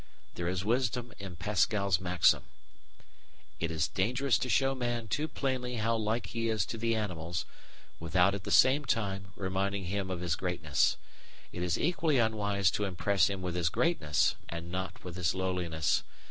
There 0.33 0.47
is 0.47 0.65
wisdom 0.65 1.13
in 1.19 1.35
Pascal's 1.35 1.99
maxim: 1.99 2.45
It 3.59 3.69
is 3.69 3.87
dangerous 3.87 4.39
to 4.39 4.49
show 4.49 4.73
man 4.73 5.07
too 5.07 5.27
plainly 5.27 5.75
how 5.75 5.95
like 5.95 6.25
he 6.29 6.49
is 6.49 6.65
to 6.73 6.77
the 6.79 6.95
animals, 6.95 7.45
without, 7.99 8.33
at 8.33 8.43
the 8.43 8.49
same 8.49 8.83
time, 8.83 9.31
reminding 9.35 9.83
him 9.85 10.09
of 10.09 10.21
his 10.21 10.35
greatness. 10.35 10.97
It 11.53 11.61
is 11.61 11.77
equally 11.79 12.17
unwise 12.17 12.71
to 12.71 12.85
impress 12.85 13.29
him 13.29 13.43
with 13.43 13.53
his 13.53 13.69
greatness 13.69 14.33
and 14.49 14.71
not 14.71 15.03
with 15.03 15.17
his 15.17 15.35
lowliness. 15.35 16.01